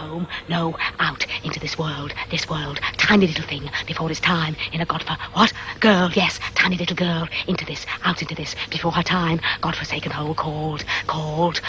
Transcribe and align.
Home. 0.00 0.26
No, 0.48 0.76
out 0.98 1.26
into 1.44 1.60
this 1.60 1.78
world, 1.78 2.14
this 2.30 2.48
world. 2.48 2.80
Tiny 2.96 3.26
little 3.26 3.44
thing 3.44 3.70
before 3.86 4.10
its 4.10 4.20
time 4.20 4.56
in 4.72 4.80
a 4.80 4.86
godfor 4.86 5.16
what? 5.34 5.52
Girl, 5.80 6.10
yes, 6.14 6.40
tiny 6.54 6.76
little 6.76 6.96
girl. 6.96 7.28
Into 7.46 7.64
this, 7.66 7.84
out 8.04 8.22
into 8.22 8.34
this, 8.34 8.54
before 8.70 8.92
her 8.92 9.02
time. 9.02 9.40
God-forsaken 9.60 10.10
hole 10.12 10.34
called, 10.34 10.84
called. 11.06 11.60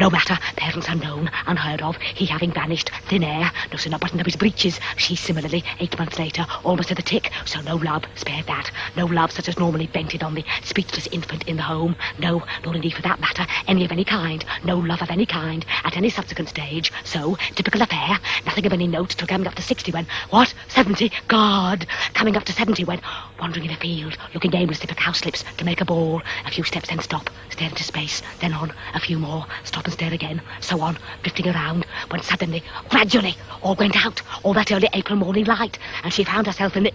No 0.00 0.10
matter, 0.10 0.38
parents 0.64 0.88
unknown, 0.88 1.30
unheard 1.46 1.82
of, 1.82 1.94
he 1.98 2.24
having 2.24 2.50
vanished, 2.50 2.90
thin 3.10 3.22
air, 3.22 3.52
no 3.70 3.76
sooner 3.76 3.98
buttoned 3.98 4.18
up 4.18 4.24
his 4.24 4.34
breeches, 4.34 4.80
she 4.96 5.14
similarly, 5.14 5.62
eight 5.78 5.98
months 5.98 6.18
later, 6.18 6.46
almost 6.64 6.88
to 6.88 6.94
the 6.94 7.02
tick, 7.02 7.30
so 7.44 7.60
no 7.60 7.76
love, 7.76 8.02
spared 8.14 8.46
that, 8.46 8.70
no 8.96 9.04
love 9.04 9.30
such 9.30 9.46
as 9.46 9.58
normally 9.58 9.86
vented 9.88 10.22
on 10.22 10.34
the 10.34 10.42
speechless 10.62 11.06
infant 11.08 11.46
in 11.46 11.58
the 11.58 11.62
home, 11.62 11.94
no, 12.18 12.42
nor 12.64 12.74
indeed 12.74 12.94
for 12.94 13.02
that 13.02 13.20
matter, 13.20 13.46
any 13.68 13.84
of 13.84 13.92
any 13.92 14.06
kind, 14.06 14.42
no 14.64 14.78
love 14.78 15.02
of 15.02 15.10
any 15.10 15.26
kind, 15.26 15.66
at 15.84 15.98
any 15.98 16.08
subsequent 16.08 16.48
stage, 16.48 16.90
so, 17.04 17.36
typical 17.54 17.82
affair, 17.82 18.18
nothing 18.46 18.64
of 18.64 18.72
any 18.72 18.86
note 18.86 19.10
till 19.10 19.28
coming 19.28 19.46
up 19.46 19.54
to 19.54 19.62
sixty 19.62 19.92
when, 19.92 20.06
what, 20.30 20.54
seventy, 20.68 21.12
God, 21.28 21.86
coming 22.14 22.38
up 22.38 22.44
to 22.44 22.54
seventy 22.54 22.84
when, 22.84 23.02
wandering 23.38 23.66
in 23.66 23.70
a 23.70 23.76
field, 23.76 24.16
looking 24.32 24.54
aimlessly 24.54 24.86
for 24.86 24.94
cowslips 24.94 25.44
to 25.58 25.64
make 25.66 25.82
a 25.82 25.84
ball, 25.84 26.22
a 26.46 26.50
few 26.50 26.64
steps 26.64 26.88
then 26.88 27.00
stop, 27.00 27.28
stare 27.50 27.68
into 27.68 27.84
space, 27.84 28.22
then 28.40 28.54
on, 28.54 28.72
a 28.94 29.00
few 29.00 29.18
more, 29.18 29.44
stop 29.64 29.84
and 29.84 29.92
stare 29.92 30.14
again, 30.14 30.40
so 30.60 30.80
on, 30.80 30.96
drifting 31.22 31.48
around, 31.48 31.86
when 32.10 32.22
suddenly, 32.22 32.62
gradually, 32.88 33.36
all 33.62 33.76
went 33.76 33.96
out, 33.96 34.22
all 34.42 34.54
that 34.54 34.70
early 34.72 34.88
April 34.92 35.16
morning 35.16 35.44
light, 35.44 35.78
and 36.02 36.12
she 36.12 36.24
found 36.24 36.46
herself 36.46 36.76
in 36.76 36.84
the... 36.84 36.92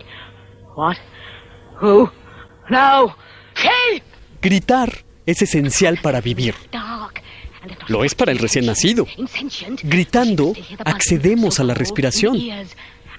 What? 0.76 0.98
Who? 1.78 2.10
No! 2.70 3.16
She! 3.56 4.02
Gritar 4.42 5.04
es 5.26 5.42
esencial 5.42 6.00
para 6.02 6.22
vivir. 6.22 6.56
Lo 7.88 8.04
es 8.04 8.16
para 8.16 8.32
el 8.32 8.40
recién 8.40 8.66
nacido. 8.66 9.06
Gritando, 9.84 10.54
accedemos 10.86 11.60
a 11.60 11.64
la 11.64 11.74
respiración. 11.74 12.38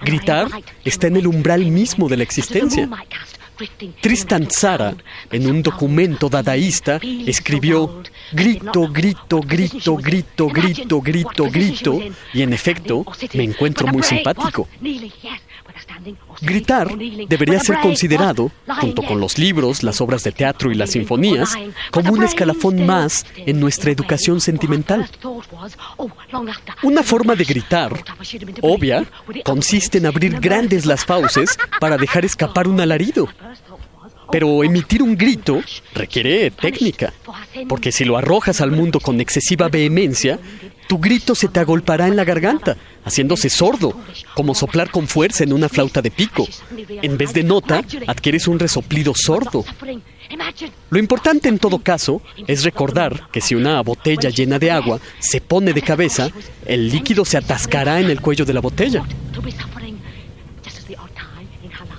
Gritar 0.01 0.47
está 0.83 1.07
en 1.07 1.17
el 1.17 1.27
umbral 1.27 1.65
mismo 1.65 2.09
de 2.09 2.17
la 2.17 2.23
existencia. 2.23 2.89
Tristan 4.01 4.47
Tzara, 4.47 4.95
en 5.31 5.47
un 5.47 5.61
documento 5.61 6.29
dadaísta, 6.29 6.99
escribió 7.25 8.03
grito, 8.31 8.89
grito, 8.91 9.39
grito, 9.41 9.95
grito, 9.97 10.47
grito, 10.47 11.01
grito, 11.01 11.49
grito, 11.49 11.99
y 12.33 12.41
en 12.41 12.53
efecto 12.53 13.05
me 13.33 13.43
encuentro 13.43 13.87
muy 13.87 14.03
simpático. 14.03 14.67
Gritar 16.41 16.89
debería 17.27 17.59
ser 17.59 17.79
considerado, 17.79 18.51
junto 18.79 19.03
con 19.03 19.19
los 19.19 19.37
libros, 19.37 19.83
las 19.83 20.01
obras 20.01 20.23
de 20.23 20.31
teatro 20.31 20.71
y 20.71 20.75
las 20.75 20.91
sinfonías, 20.91 21.55
como 21.91 22.13
un 22.13 22.23
escalafón 22.23 22.85
más 22.85 23.25
en 23.35 23.59
nuestra 23.59 23.91
educación 23.91 24.41
sentimental. 24.41 25.09
Una 26.83 27.03
forma 27.03 27.35
de 27.35 27.43
gritar, 27.43 28.03
obvia, 28.61 29.05
consiste 29.43 29.99
en 29.99 30.07
abrir 30.07 30.39
grandes 30.39 30.85
las 30.85 31.05
fauces 31.05 31.57
para 31.79 31.97
dejar 31.97 32.25
escapar 32.25 32.67
un 32.67 32.79
alarido. 32.79 33.27
Pero 34.31 34.63
emitir 34.63 35.03
un 35.03 35.17
grito 35.17 35.61
requiere 35.93 36.51
técnica, 36.51 37.13
porque 37.67 37.91
si 37.91 38.05
lo 38.05 38.17
arrojas 38.17 38.61
al 38.61 38.71
mundo 38.71 38.99
con 38.99 39.19
excesiva 39.19 39.67
vehemencia, 39.67 40.39
tu 40.87 40.99
grito 40.99 41.35
se 41.35 41.47
te 41.47 41.59
agolpará 41.61 42.07
en 42.07 42.17
la 42.17 42.25
garganta, 42.25 42.75
haciéndose 43.05 43.49
sordo, 43.49 43.97
como 44.35 44.53
soplar 44.53 44.91
con 44.91 45.07
fuerza 45.07 45.43
en 45.43 45.53
una 45.53 45.69
flauta 45.69 46.01
de 46.01 46.11
pico. 46.11 46.45
En 47.01 47.17
vez 47.17 47.33
de 47.33 47.43
nota, 47.43 47.81
adquieres 48.07 48.47
un 48.47 48.59
resoplido 48.59 49.13
sordo. 49.15 49.63
Lo 50.89 50.99
importante 50.99 51.49
en 51.49 51.59
todo 51.59 51.79
caso 51.79 52.21
es 52.47 52.63
recordar 52.63 53.29
que 53.31 53.41
si 53.41 53.55
una 53.55 53.81
botella 53.81 54.29
llena 54.29 54.59
de 54.59 54.71
agua 54.71 54.99
se 55.19 55.39
pone 55.39 55.73
de 55.73 55.81
cabeza, 55.81 56.29
el 56.65 56.89
líquido 56.89 57.25
se 57.25 57.37
atascará 57.37 57.99
en 57.99 58.09
el 58.09 58.21
cuello 58.21 58.45
de 58.45 58.53
la 58.53 58.61
botella. 58.61 59.05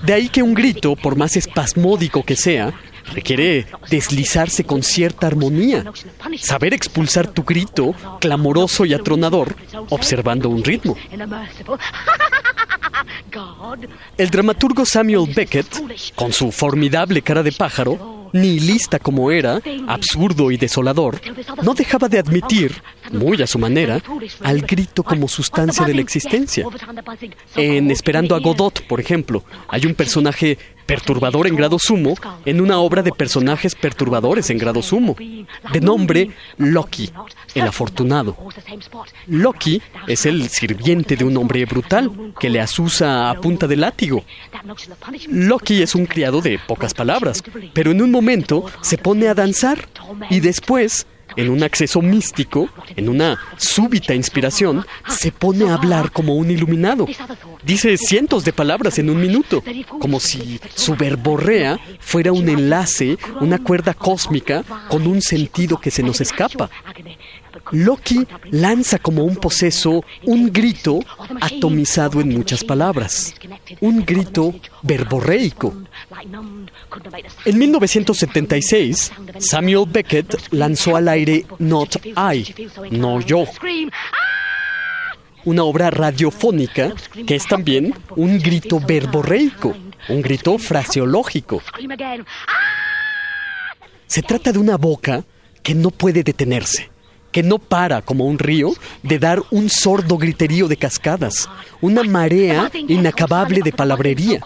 De 0.03 0.13
ahí 0.13 0.29
que 0.29 0.43
un 0.43 0.55
grito, 0.55 0.97
por 0.97 1.17
más 1.17 1.37
espasmódico 1.37 2.25
que 2.25 2.37
sea, 2.37 2.73
requiere 3.13 3.67
deslizarse 3.89 4.65
con 4.65 4.83
cierta 4.83 5.27
armonía, 5.27 5.85
saber 6.39 6.75
expulsar 6.75 7.29
tu 7.29 7.45
grito 7.45 7.95
clamoroso 8.21 8.85
y 8.85 8.95
atronador 8.95 9.55
observando 9.91 10.49
un 10.49 10.65
ritmo. 10.65 10.97
El 14.19 14.31
dramaturgo 14.31 14.85
Samuel 14.85 15.33
Beckett, 15.35 15.67
con 16.15 16.33
su 16.33 16.53
formidable 16.53 17.23
cara 17.23 17.43
de 17.43 17.53
pájaro, 17.53 18.12
nihilista 18.33 18.99
como 18.99 19.31
era, 19.31 19.61
absurdo 19.87 20.51
y 20.51 20.57
desolador, 20.57 21.21
no 21.63 21.75
dejaba 21.75 22.09
de 22.09 22.19
admitir, 22.19 22.83
muy 23.11 23.41
a 23.43 23.47
su 23.47 23.59
manera, 23.59 24.01
al 24.43 24.63
grito 24.63 25.03
como 25.03 25.29
sustancia 25.29 25.85
de 25.85 25.95
la 25.95 26.01
existencia. 26.01 26.67
En 27.57 27.91
Esperando 27.91 28.35
a 28.35 28.41
Godot, 28.41 28.87
por 28.87 29.01
ejemplo, 29.01 29.45
hay 29.69 29.87
un 29.87 29.95
personaje 29.95 30.59
perturbador 30.87 31.47
en 31.47 31.57
grado 31.57 31.79
sumo 31.79 32.15
en 32.45 32.61
una 32.61 32.79
obra 32.79 33.03
de 33.03 33.13
personajes 33.13 33.75
perturbadores 33.75 34.51
en 34.51 34.59
grado 34.59 34.83
sumo, 34.83 35.17
de 35.73 35.81
nombre 35.81 36.31
Loki, 36.59 37.11
el 37.55 37.67
afortunado. 37.67 38.37
Loki 39.27 39.81
es 40.07 40.27
el 40.27 40.49
sirviente 40.49 41.17
de 41.17 41.25
un 41.25 41.37
hombre 41.37 41.65
brutal 41.65 42.35
que 42.39 42.51
le 42.51 42.61
asusa 42.61 43.31
a 43.31 43.35
punta 43.41 43.67
de 43.67 43.77
látigo. 43.77 44.25
Loki 45.29 45.83
es 45.83 45.95
un 45.95 46.07
criado 46.07 46.41
de 46.41 46.59
pocas 46.59 46.95
palabras, 46.95 47.43
pero 47.73 47.91
en 47.91 48.03
un 48.03 48.11
momento 48.11 48.65
se 48.81 48.99
pone 48.99 49.29
a 49.29 49.35
danzar 49.35 49.89
y 50.31 50.41
después, 50.41 51.07
en 51.37 51.51
un 51.51 51.63
acceso 51.63 52.01
místico, 52.03 52.69
en 52.97 53.09
una 53.09 53.39
súbita 53.57 54.15
inspiración, 54.15 54.85
se 55.09 55.33
pone 55.33 55.69
a 55.69 55.75
hablar 55.75 56.13
como 56.13 56.37
un 56.37 56.51
iluminado. 56.51 57.07
Dice 57.65 57.97
cientos 57.97 58.45
de 58.45 58.53
palabras 58.53 58.99
en 58.99 59.11
un 59.11 59.21
minuto, 59.21 59.63
como 59.99 60.21
si 60.21 60.61
su 60.75 60.97
verborrea 60.97 61.79
fuera 62.01 62.33
un 62.33 62.49
enlace, 62.49 63.19
una 63.41 63.59
cuerda 63.59 63.95
cósmica 63.95 64.65
con 64.89 65.07
un 65.07 65.23
sentido 65.23 65.81
que 65.81 65.91
se 65.91 66.03
nos 66.03 66.21
escapa. 66.21 66.71
Loki 67.73 68.27
lanza 68.51 68.99
como 68.99 69.25
un 69.25 69.37
poseso 69.37 70.05
un 70.25 70.53
grito 70.53 71.01
atomizado 71.41 72.21
en 72.21 72.29
muchas 72.29 72.63
palabras, 72.63 73.35
un 73.81 74.05
grito 74.05 74.55
verborreico. 74.83 75.75
En 77.45 77.59
1976, 77.59 79.13
Samuel 79.39 79.87
Beckett 79.89 80.53
lanzó 80.53 80.97
al 80.97 81.09
aire 81.09 81.47
Not 81.59 81.97
I, 82.07 82.55
no 82.91 83.21
yo, 83.21 83.45
una 85.45 85.65
obra 85.65 85.91
radiofónica 85.91 86.95
que 87.27 87.37
es 87.37 87.47
también 87.47 87.95
un 88.17 88.39
grito 88.39 88.81
verborreico, 88.81 89.75
un 90.09 90.23
grito 90.23 90.59
fraseológico. 90.59 91.63
Se 94.07 94.23
trata 94.23 94.53
de 94.53 94.59
una 94.59 94.77
boca 94.77 95.25
que 95.63 95.75
no 95.75 95.91
puede 95.91 96.23
detenerse, 96.23 96.91
que 97.33 97.43
no 97.43 97.59
para 97.59 98.03
como 98.03 98.27
un 98.27 98.39
río 98.39 98.73
de 99.03 99.19
dar 99.19 99.43
un 99.51 99.69
sordo 99.69 100.19
griterío 100.19 100.69
de 100.69 100.77
cascadas, 100.77 101.49
una 101.81 102.03
marea 102.03 102.71
inacabable 102.89 103.63
de 103.63 103.73
palabrería. 103.73 104.41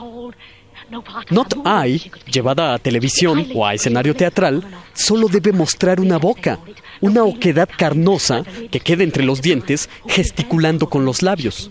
Not 1.30 1.54
I, 1.66 2.10
llevada 2.30 2.74
a 2.74 2.78
televisión 2.78 3.48
o 3.54 3.66
a 3.66 3.74
escenario 3.74 4.15
teatral, 4.15 4.62
solo 4.94 5.27
debe 5.28 5.53
mostrar 5.53 6.00
una 6.00 6.16
boca, 6.16 6.60
una 7.00 7.24
oquedad 7.24 7.68
carnosa 7.77 8.44
que 8.71 8.80
queda 8.80 9.03
entre 9.03 9.24
los 9.24 9.42
dientes 9.42 9.91
gesticulando 10.06 10.88
con 10.88 11.04
los 11.04 11.22
labios. 11.22 11.71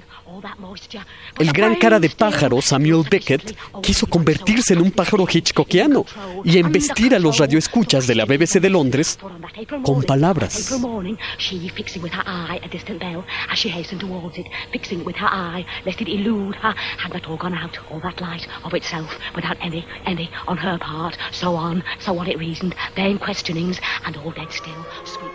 El 1.39 1.51
gran 1.51 1.75
cara 1.75 2.00
de 2.00 2.09
pájaro, 2.09 2.62
Samuel 2.62 3.03
Beckett, 3.09 3.57
quiso 3.81 4.07
convertirse 4.07 4.74
en 4.74 4.81
un 4.81 4.92
pájaro 4.92 5.25
hitchcockiano 5.31 6.06
y 6.44 6.57
embestir 6.57 7.15
a 7.15 7.19
los 7.19 7.38
radioescuchas 7.38 8.07
de 8.07 8.15
la 8.15 8.25
BBC 8.25 8.59
de 8.59 8.69
Londres 8.69 9.18
con 9.83 10.03
palabras. 10.03 10.77
So 21.31 21.56
on, 21.56 21.83
so 22.00 22.18
on 22.18 22.27
it 22.27 22.38
reasoned, 22.39 22.75
vain 22.95 23.19
questionings, 23.19 23.80
and 24.06 24.18
all 24.18 24.31
dead 24.31 24.51
still, 24.51 24.86
sweet. 25.03 25.34